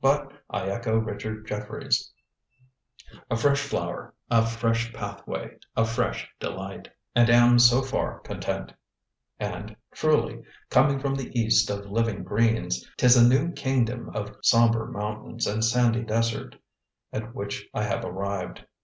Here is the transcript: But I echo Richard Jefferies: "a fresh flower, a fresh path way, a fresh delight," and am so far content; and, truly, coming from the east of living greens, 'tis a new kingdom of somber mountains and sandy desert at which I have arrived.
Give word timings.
But 0.00 0.30
I 0.48 0.68
echo 0.68 0.96
Richard 0.96 1.44
Jefferies: 1.48 2.12
"a 3.28 3.36
fresh 3.36 3.60
flower, 3.60 4.14
a 4.30 4.46
fresh 4.46 4.92
path 4.92 5.26
way, 5.26 5.56
a 5.76 5.84
fresh 5.84 6.28
delight," 6.38 6.88
and 7.16 7.28
am 7.28 7.58
so 7.58 7.82
far 7.82 8.20
content; 8.20 8.72
and, 9.40 9.74
truly, 9.92 10.44
coming 10.70 11.00
from 11.00 11.16
the 11.16 11.36
east 11.36 11.68
of 11.68 11.90
living 11.90 12.22
greens, 12.22 12.88
'tis 12.96 13.16
a 13.16 13.26
new 13.28 13.50
kingdom 13.54 14.10
of 14.14 14.36
somber 14.40 14.86
mountains 14.86 15.48
and 15.48 15.64
sandy 15.64 16.04
desert 16.04 16.54
at 17.12 17.34
which 17.34 17.66
I 17.74 17.82
have 17.82 18.04
arrived. 18.04 18.64